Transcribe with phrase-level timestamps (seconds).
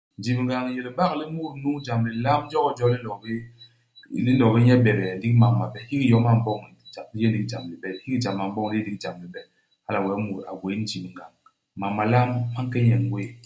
[0.19, 3.33] Njibngañ i yé libak li mut nu jam lilam jokijo li nlo bé
[4.25, 5.79] li nlo bé nye beybey, ndigi mam mabe.
[5.89, 6.59] Hiki yom a m'boñ,
[6.93, 7.89] jam li yé li yé ndigi jam libe.
[8.03, 9.41] Hiki jam a m'boñ li yé ndigi jam libe.
[9.85, 11.31] Hala wee mut a gwéé njibngañ.
[11.79, 13.31] Mam malam ma nke nye ngwéé.